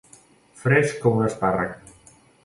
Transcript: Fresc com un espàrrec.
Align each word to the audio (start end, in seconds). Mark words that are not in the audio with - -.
Fresc 0.61 0.95
com 1.03 1.19
un 1.19 1.25
espàrrec. 1.27 1.93